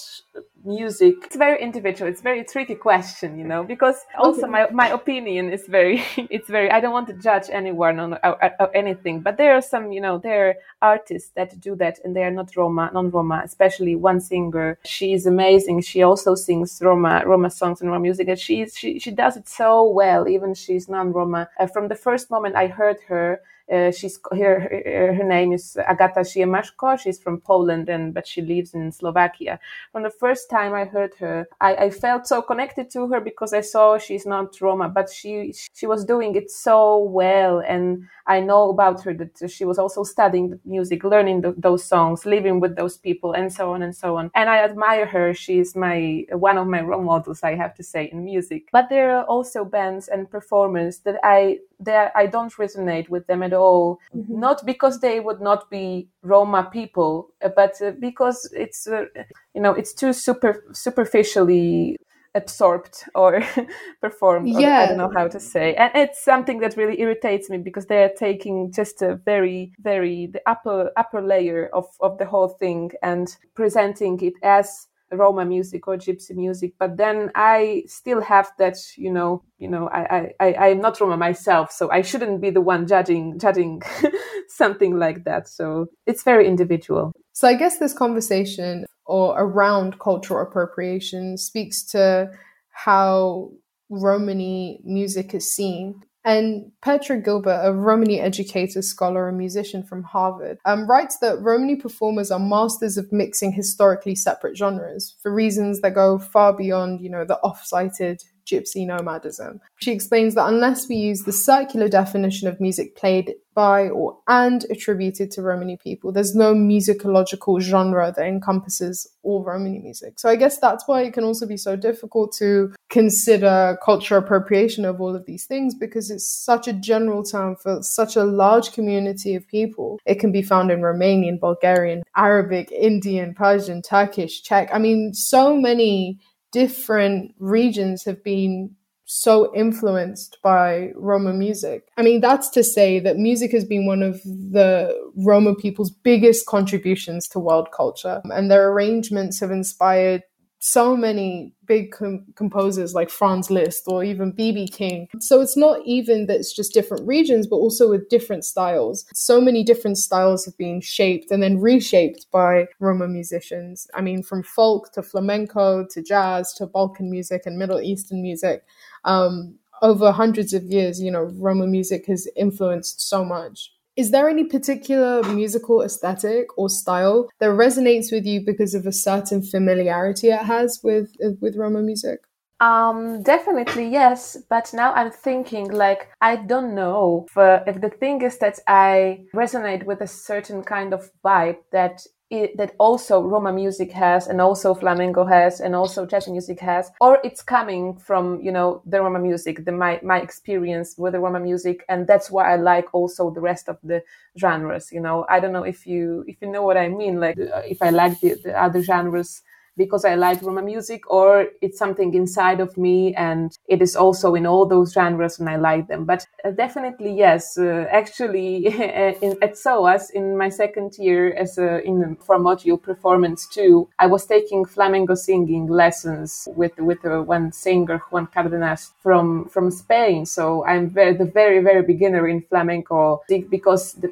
[0.67, 1.15] music.
[1.23, 2.11] It's very individual.
[2.11, 4.51] It's very tricky question you know because also okay.
[4.51, 6.03] my, my opinion is very
[6.35, 9.61] it's very i don't want to judge anyone on or, or, anything but there are
[9.61, 10.55] some you know there are
[10.93, 14.77] artists that do that and they are not roma non-roma especially one singer.
[14.85, 15.81] She is amazing.
[15.81, 19.47] She also sings roma roma songs and roma music and she she, she does it
[19.47, 21.49] so well even she's non-roma.
[21.59, 25.77] Uh, from the first moment i heard her uh, she's her, her, her name is
[25.77, 26.99] Agata Siemaszko.
[26.99, 29.59] She's from Poland, and but she lives in Slovakia.
[29.91, 33.53] From the first time I heard her, I, I felt so connected to her because
[33.53, 38.39] I saw she's not Roma, but she she was doing it so well, and I
[38.39, 42.75] know about her that she was also studying music, learning the, those songs, living with
[42.75, 44.31] those people, and so on and so on.
[44.35, 45.33] And I admire her.
[45.33, 48.69] She's my one of my role models, I have to say, in music.
[48.71, 53.43] But there are also bands and performers that I that I don't resonate with them
[53.43, 53.99] at all.
[54.15, 54.39] Mm-hmm.
[54.39, 59.05] Not because they would not be Roma people, uh, but uh, because it's uh,
[59.53, 61.97] you know it's too super superficially
[62.37, 63.43] absorbed or
[64.01, 64.47] performed.
[64.47, 64.79] Yeah.
[64.79, 65.73] Or I don't know how to say.
[65.75, 70.41] And it's something that really irritates me because they're taking just a very, very the
[70.45, 75.97] upper upper layer of, of the whole thing and presenting it as Roma music or
[75.97, 80.67] Gypsy music, but then I still have that, you know, you know, I, I, I
[80.69, 83.81] am not Roma myself, so I shouldn't be the one judging, judging
[84.47, 85.47] something like that.
[85.47, 87.13] So it's very individual.
[87.33, 92.29] So I guess this conversation or around cultural appropriation speaks to
[92.71, 93.51] how
[93.89, 96.01] Romani music is seen.
[96.27, 101.77] And Petra Gelbart, a Romani educator, scholar, and musician from Harvard, um, writes that Romani
[101.77, 107.09] performers are masters of mixing historically separate genres for reasons that go far beyond, you
[107.09, 109.61] know, the off-cited gypsy nomadism.
[109.79, 114.65] She explains that unless we use the circular definition of music played by or and
[114.69, 120.19] attributed to Romani people, there's no musicological genre that encompasses all Romani music.
[120.19, 124.85] So I guess that's why it can also be so difficult to consider cultural appropriation
[124.85, 128.73] of all of these things because it's such a general term for such a large
[128.73, 129.99] community of people.
[130.05, 134.69] It can be found in Romanian, Bulgarian, Arabic, Indian, Persian, Turkish, Czech.
[134.71, 136.19] I mean, so many
[136.51, 138.75] different regions have been
[139.07, 141.87] so influenced by Roma music.
[141.97, 146.45] I mean, that's to say that music has been one of the Roma people's biggest
[146.45, 150.23] contributions to world culture, and their arrangements have inspired
[150.59, 155.07] so many big com- composers like Franz Liszt or even BB King.
[155.19, 159.05] So it's not even that it's just different regions, but also with different styles.
[159.13, 163.87] So many different styles have been shaped and then reshaped by Roma musicians.
[163.93, 168.63] I mean, from folk to flamenco to jazz to Balkan music and Middle Eastern music.
[169.05, 173.71] Um, over hundreds of years, you know, Roma music has influenced so much.
[173.97, 178.91] Is there any particular musical aesthetic or style that resonates with you because of a
[178.91, 181.09] certain familiarity it has with
[181.41, 182.19] with Roma music?
[182.59, 187.89] Um, definitely yes, but now I'm thinking like I don't know if, uh, if the
[187.89, 193.21] thing is that I resonate with a certain kind of vibe that it, that also
[193.21, 197.97] Roma music has, and also flamenco has, and also jazz music has, or it's coming
[197.97, 202.05] from you know the Roma music, the my my experience with the Roma music, and
[202.07, 204.03] that's why I like also the rest of the
[204.37, 204.91] genres.
[204.91, 207.19] You know, I don't know if you if you know what I mean.
[207.19, 209.41] Like uh, if I like the, the other genres
[209.77, 214.35] because I like Roma music or it's something inside of me and it is also
[214.35, 216.05] in all those genres and I like them.
[216.05, 217.57] But uh, definitely, yes.
[217.57, 218.65] Uh, actually,
[219.21, 224.07] in, at SOAS in my second year as a, in for module performance too, I
[224.07, 230.25] was taking flamenco singing lessons with with uh, one singer Juan Cardenas from from Spain.
[230.25, 234.11] So I'm very the very very beginner in flamenco because the,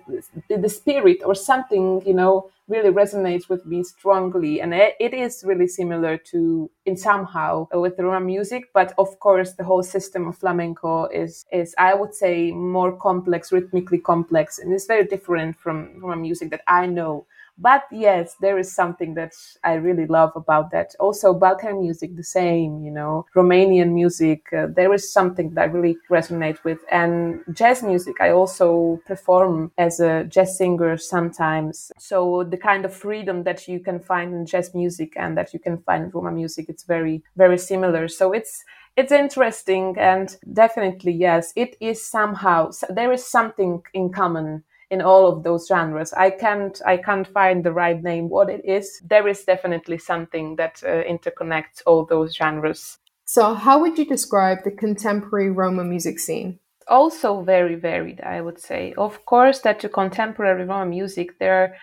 [0.50, 4.60] the spirit or something you know really resonates with me strongly.
[4.62, 8.70] And it, it is really similar to, in somehow, uh, with Roma music.
[8.74, 13.52] But of course, the whole system of flamenco is, is I would say, more complex,
[13.52, 17.28] rhythmically complex, and it's very different from Roma music that I know.
[17.58, 20.94] But yes, there is something that I really love about that.
[21.00, 25.66] Also, Balkan music, the same, you know, Romanian music, uh, there is something that I
[25.66, 26.80] really resonate with.
[26.92, 31.92] And jazz music, I also perform as a jazz singer sometimes.
[31.98, 35.60] So the kind of freedom that you can find in jazz music and that you
[35.60, 38.10] can find in Roma music, it's very, very similar.
[38.10, 38.66] So it's,
[38.98, 44.64] it's interesting and definitely yes it is somehow there is something in common
[44.96, 46.14] in all of those genres.
[46.14, 49.02] I can't I can't find the right name what it is.
[49.14, 52.98] There is definitely something that uh, interconnects all those genres.
[53.26, 56.60] So, how would you describe the contemporary Roma music scene?
[56.88, 58.94] Also very varied, I would say.
[58.98, 61.76] Of course, that to contemporary Roma music there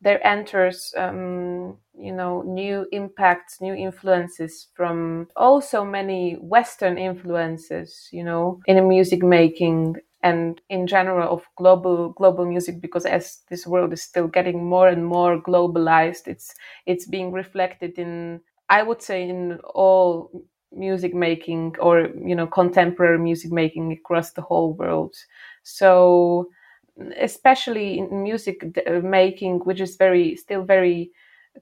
[0.00, 8.22] there enters um, you know new impacts new influences from also many western influences you
[8.22, 13.92] know in music making and in general of global global music because as this world
[13.92, 16.54] is still getting more and more globalized it's
[16.86, 20.30] it's being reflected in i would say in all
[20.72, 25.14] music making or you know contemporary music making across the whole world.
[25.62, 26.50] So
[27.20, 28.64] especially in music
[29.02, 31.10] making which is very still very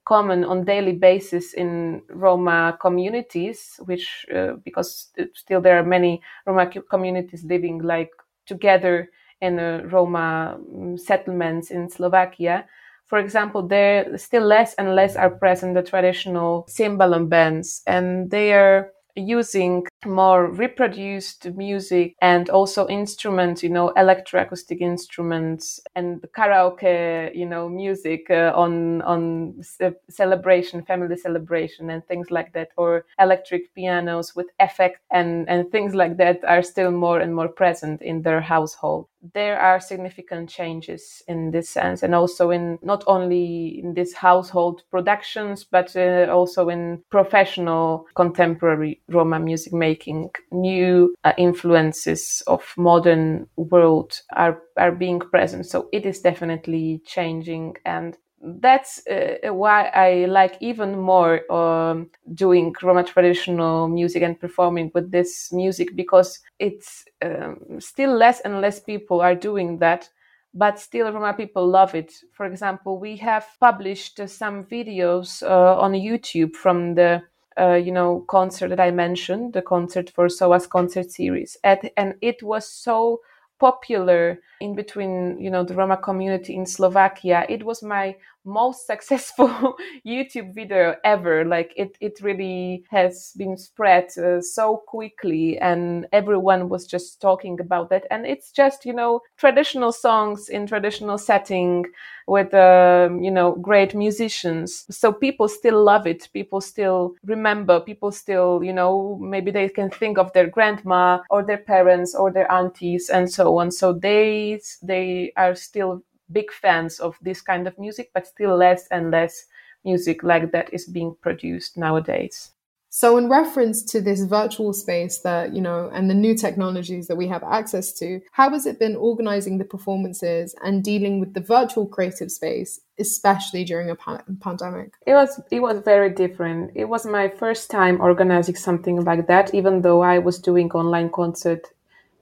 [0.05, 6.71] common on daily basis in Roma communities, which uh, because still there are many Roma
[6.91, 8.11] communities living like
[8.47, 12.65] together in the Roma mm, settlements in Slovakia.
[13.07, 18.53] For example, there still less and less are present the traditional cymbalum bands, and they
[18.53, 27.47] are using more reproduced music and also instruments, you know, electroacoustic instruments and karaoke, you
[27.47, 29.63] know, music uh, on on
[30.11, 35.95] celebration, family celebration, and things like that, or electric pianos with effect and and things
[35.95, 41.23] like that are still more and more present in their household there are significant changes
[41.29, 46.69] in this sense and also in not only in this household productions but uh, also
[46.69, 50.31] in professional contemporary roma music making.
[50.53, 55.67] New uh, influences of modern world are are being present.
[55.67, 58.17] So it is definitely changing and
[58.61, 65.11] that's uh, why I like even more um, doing Roma traditional music and performing with
[65.11, 70.09] this music because it's um, still less and less people are doing that.
[70.55, 72.15] But still, Roma people love it.
[72.33, 77.23] For example, we have published uh, some videos uh, on YouTube from the
[77.59, 82.15] uh, you know concert that I mentioned, the concert for SOAS concert series, At, and
[82.23, 83.21] it was so
[83.59, 88.15] popular in between you know the roma community in slovakia it was my
[88.47, 89.77] most successful
[90.07, 91.45] youtube video ever.
[91.45, 97.61] Like it it really has been spread uh, so quickly and everyone was just talking
[97.61, 101.85] about that and it's just you know traditional songs in traditional setting
[102.27, 104.85] with um, you know great musicians.
[104.91, 106.29] So people still love it.
[106.33, 107.81] People still remember.
[107.81, 112.33] People still you know maybe they can think of their grandma or their parents or
[112.33, 113.71] their aunties and so on.
[113.71, 116.03] So they they are still
[116.33, 119.47] big fans of this kind of music but still less and less
[119.85, 122.53] music like that is being produced nowadays
[122.99, 127.17] so, in reference to this virtual space that, you know, and the new technologies that
[127.17, 131.43] we have access to, how has it been organizing the performances and dealing with the
[131.43, 133.97] virtual creative space, especially during a
[134.41, 134.95] pandemic?
[135.07, 136.71] It was it was very different.
[136.75, 141.11] It was my first time organizing something like that, even though I was doing online
[141.11, 141.67] concert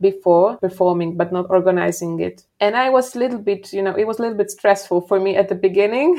[0.09, 2.37] before performing but not organizing it.
[2.61, 5.19] And i was a little bit you know it was a little bit stressful for
[5.27, 6.11] me at the beginning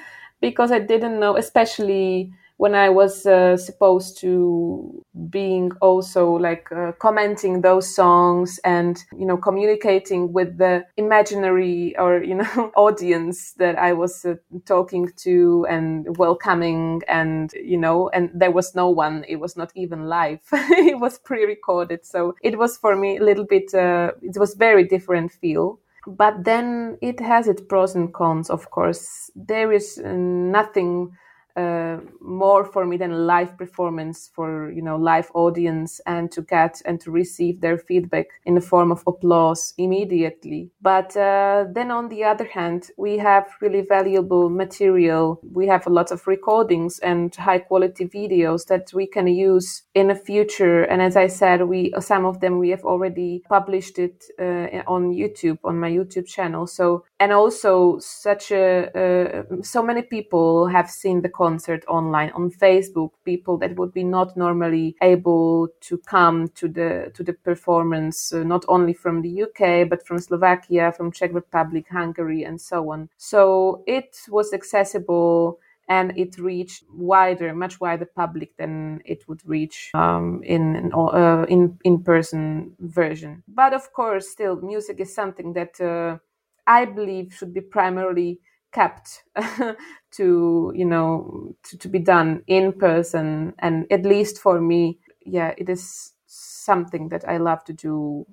[0.46, 6.92] because i didn't know especially when I was uh, supposed to being also like uh,
[7.00, 13.76] commenting those songs and you know communicating with the imaginary or you know audience that
[13.78, 14.34] I was uh,
[14.66, 19.24] talking to and welcoming and you know and there was no one.
[19.28, 20.40] It was not even live.
[20.52, 22.04] It was pre-recorded.
[22.04, 25.80] So it was for me a little bit uh, it was very different feel.
[26.06, 29.30] But then it has its pros and cons of course.
[29.34, 31.16] There is uh, nothing
[31.56, 36.82] uh, more for me than live performance for you know live audience and to get
[36.84, 40.70] and to receive their feedback in the form of applause immediately.
[40.82, 45.40] But uh, then on the other hand we have really valuable material.
[45.52, 50.08] We have a lot of recordings and high quality videos that we can use in
[50.08, 50.82] the future.
[50.82, 55.12] And as i said we some of them we have already published it uh, on
[55.12, 56.66] youtube on my youtube channel.
[56.66, 62.50] So and also such a uh, so many people have seen the concert online on
[62.50, 63.10] Facebook.
[63.24, 68.42] People that would be not normally able to come to the to the performance, uh,
[68.54, 73.08] not only from the UK but from Slovakia, from Czech Republic, Hungary, and so on.
[73.16, 79.90] So it was accessible and it reached wider, much wider public than it would reach
[79.94, 83.42] um, in uh, in in person version.
[83.48, 86.18] But of course, still, music is something that uh,
[86.66, 88.40] I believe should be primarily
[88.74, 89.22] kept
[90.10, 93.54] to you know to, to be done in person.
[93.58, 98.26] And at least for me yeah it is something that i love to do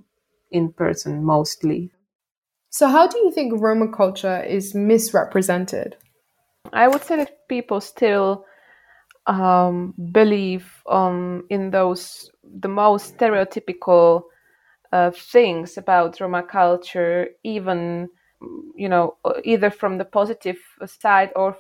[0.49, 1.91] in person mostly.
[2.69, 5.97] So how do you think roma culture is misrepresented?
[6.73, 8.45] I would say that people still
[9.27, 14.23] um, believe um, in those the most stereotypical
[14.91, 18.09] uh, things about roma culture even
[18.75, 21.57] you know either from the positive side or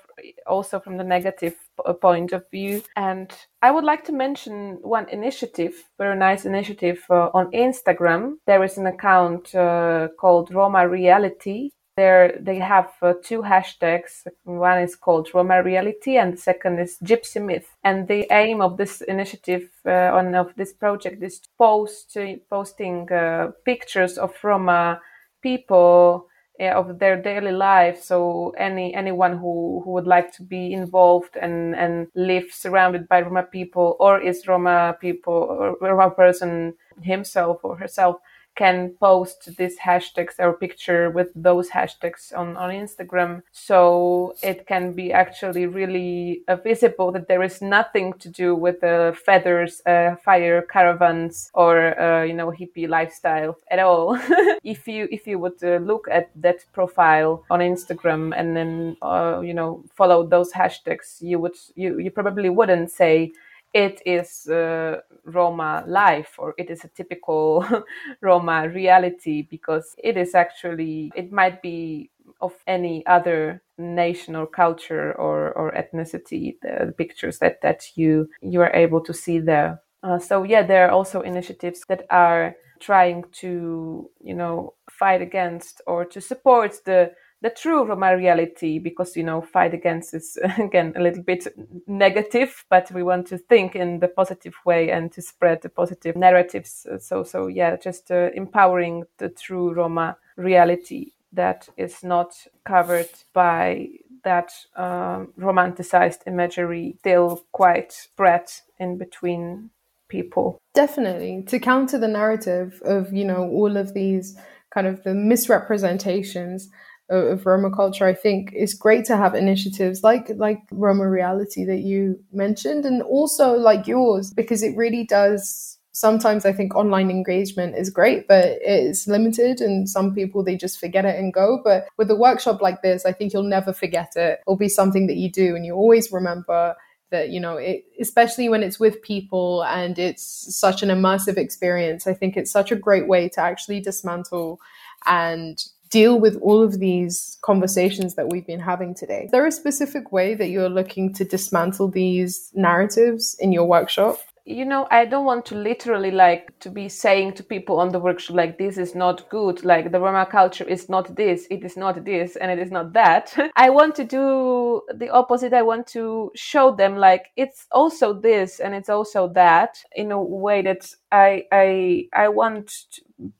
[0.47, 1.55] also from the negative
[2.01, 2.81] point of view.
[2.95, 8.35] And i would like to mention one initiative very nice initiative uh, on instagram.
[8.47, 11.71] There is an account uh, called roma reality.
[11.97, 14.25] There they have uh, two hashtags.
[14.43, 17.67] One is called roma reality and the second is gypsy myth.
[17.83, 22.17] And the aim of this initiative uh, on of this project is post
[22.49, 25.01] posting uh, pictures of roma
[25.41, 26.27] people
[26.59, 28.03] Eh, of their daily life.
[28.03, 33.21] So any anyone who, who would like to be involved and, and live surrounded by
[33.21, 38.17] Roma people or is Roma people or Roma person himself or herself
[38.55, 43.41] can post these hashtags or picture with those hashtags on, on Instagram.
[43.51, 48.81] So it can be actually really uh, visible that there is nothing to do with
[48.81, 54.15] the feathers, uh, fire caravans or, uh, you know, hippie lifestyle at all.
[54.63, 59.41] if you, if you would uh, look at that profile on Instagram and then, uh,
[59.43, 63.31] you know, follow those hashtags, you would, you, you probably wouldn't say,
[63.73, 67.65] it is uh, Roma life or it is a typical
[68.21, 72.11] Roma reality because it is actually, it might be
[72.41, 78.61] of any other nation or culture or, or ethnicity, the pictures that, that you, you
[78.61, 79.81] are able to see there.
[80.03, 85.81] Uh, so yeah, there are also initiatives that are trying to, you know, fight against
[85.85, 87.11] or to support the
[87.41, 91.47] the true Roma reality because you know fight against is again a little bit
[91.87, 96.15] negative but we want to think in the positive way and to spread the positive
[96.15, 96.87] narratives.
[96.99, 102.33] So so yeah just uh, empowering the true Roma reality that is not
[102.65, 103.87] covered by
[104.23, 109.71] that um, romanticized imagery still quite spread in between
[110.09, 110.59] people.
[110.75, 111.43] Definitely.
[111.47, 114.37] To counter the narrative of you know all of these
[114.73, 116.69] kind of the misrepresentations
[117.11, 121.79] of, Roma culture, I think it's great to have initiatives like like Roma Reality that
[121.79, 125.77] you mentioned, and also like yours, because it really does.
[125.93, 130.79] Sometimes I think online engagement is great, but it's limited, and some people they just
[130.79, 131.59] forget it and go.
[131.63, 134.39] But with a workshop like this, I think you'll never forget it.
[134.47, 136.75] It'll be something that you do, and you always remember
[137.11, 142.07] that you know it, especially when it's with people and it's such an immersive experience
[142.07, 144.61] i think it's such a great way to actually dismantle
[145.05, 149.23] and deal with all of these conversations that we've been having today.
[149.25, 154.19] Is there a specific way that you're looking to dismantle these narratives in your workshop?
[154.45, 157.99] You know i don't want to literally like to be saying to people on the
[157.99, 159.63] workshop like this is not good.
[159.63, 162.93] Like the roma culture is not this it is not this and it is not
[162.93, 163.33] that.
[163.55, 165.53] I want to do the opposite.
[165.53, 170.21] I want to show them like it's also this and it's also that in a
[170.21, 172.73] way that i i i want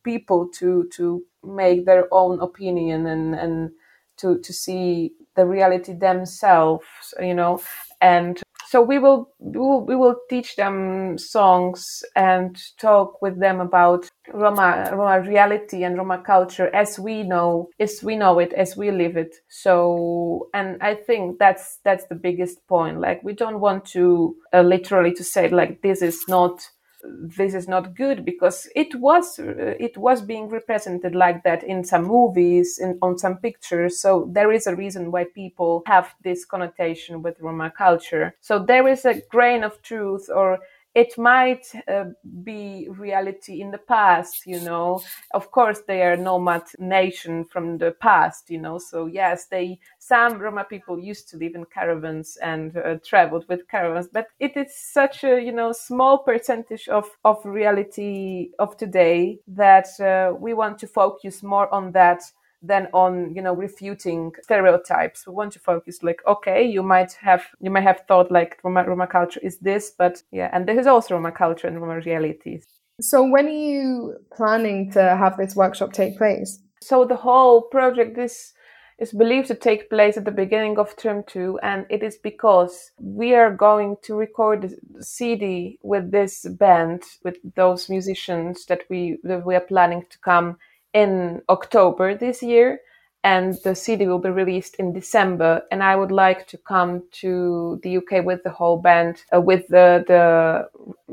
[0.04, 3.72] people to to make their own opinion and and
[4.18, 6.86] to to see the reality themselves
[7.20, 7.60] you know
[8.02, 8.41] and
[8.72, 11.84] so we will, we will we will teach them songs
[12.15, 18.01] and talk with them about Roma Roma reality and Roma culture as we know as
[18.01, 19.36] we know it as we live it.
[19.49, 23.01] So and I think that's that's the biggest point.
[23.01, 26.61] Like we don't want to uh, literally to say like this is not
[27.04, 31.84] this is not good because it was uh, it was being represented like that in
[31.84, 33.99] some movies and on some pictures.
[33.99, 38.36] So there is a reason why people have this connotation with roma culture.
[38.41, 40.60] So there is a grain of truth or
[40.93, 42.05] it might uh,
[42.43, 45.01] be reality in the past you know.
[45.33, 48.77] Of course they are nomad nation from the past you know.
[48.77, 53.67] So yes they some roma people used to live in caravans and uh, traveled with
[53.69, 59.39] caravans but it is such a you know small percentage of of reality of today
[59.47, 62.21] that uh, we want to focus more on that
[62.62, 65.26] than on you know refuting stereotypes.
[65.26, 68.84] We want to focus like okay you might have you might have thought like roma,
[68.84, 72.66] roma culture is this but yeah and this is also roma culture and roma realities
[73.01, 76.59] so when are you planning to have this workshop take place?
[76.82, 78.53] So the whole project this
[78.99, 82.91] is believed to take place at the beginning of term two, and it is because
[82.99, 89.18] we are going to record a CD with this band, with those musicians that we
[89.24, 90.57] that we are planning to come
[90.93, 92.79] in October this year,
[93.23, 95.61] and the CD will be released in December.
[95.71, 99.67] And I would like to come to the UK with the whole band, uh, with
[99.67, 100.69] the the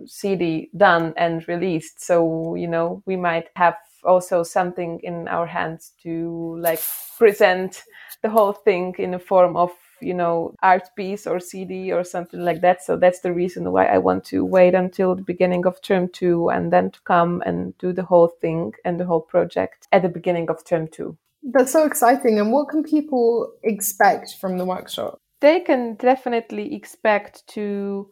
[0.07, 2.01] CD done and released.
[2.01, 6.81] So you know, we might have also something in our hands to like
[7.19, 7.83] present
[8.23, 9.71] the whole thing in a form of
[10.01, 12.83] you know art piece or cd or something like that.
[12.83, 16.51] So that's the reason why i want to wait until the beginning of term two
[16.51, 20.09] and then to come and do the whole thing and the whole project at the
[20.09, 21.17] beginning of term two.
[21.43, 22.39] That's so exciting.
[22.39, 25.19] And what can people expect from the workshop?
[25.41, 28.11] They can definitely expect to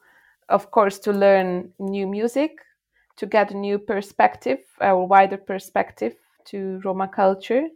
[0.48, 2.50] of course to learn new music
[3.16, 6.14] to get a new perspective a wider perspective
[6.44, 7.66] to roma culture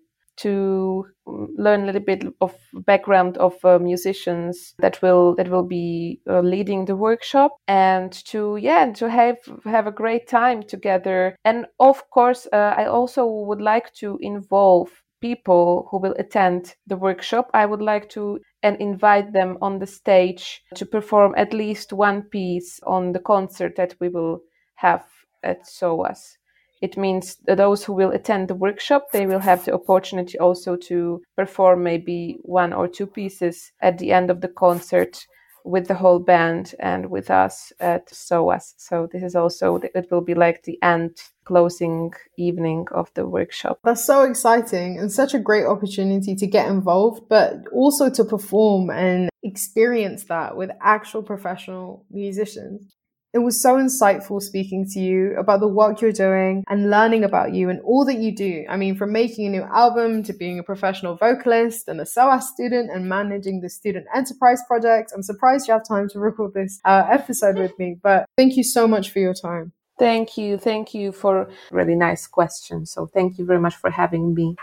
[0.41, 2.55] to learn a little bit of
[2.87, 8.57] background of uh, musicians that will that will be uh, leading the workshop and to
[8.57, 13.27] yeah and to have have a great time together and of course uh, i also
[13.27, 18.77] would like to involve people who will attend the workshop i would like to and
[18.81, 23.95] invite them on the stage to perform at least one piece on the concert that
[24.01, 24.41] we will
[24.75, 25.05] have
[25.43, 26.39] at SOAS.
[26.81, 31.23] It means those who will attend the workshop, they will have the opportunity also to
[31.37, 35.27] perform maybe one or two pieces at the end of the concert
[35.65, 38.75] with the whole band and with us at SOAS.
[38.79, 43.79] So this is also, it will be like the end closing evening of the workshop.
[43.85, 48.91] That's so exciting and such a great opportunity to get involved, but also to perform
[48.91, 52.95] and experience that with actual professional musicians.
[53.33, 57.55] It was so insightful speaking to you about the work you're doing and learning about
[57.55, 58.65] you and all that you do.
[58.69, 62.49] I mean, from making a new album to being a professional vocalist and a SOAS
[62.49, 65.13] student and managing the student enterprise project.
[65.15, 68.65] I'm surprised you have time to record this uh, episode with me, but thank you
[68.65, 69.73] so much for your time.
[70.01, 70.59] Thank you.
[70.59, 72.91] Thank you for really nice questions.
[72.91, 74.57] So thank you very much for having me.